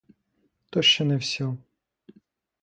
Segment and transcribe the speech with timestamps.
[0.69, 1.47] То ще не всьо.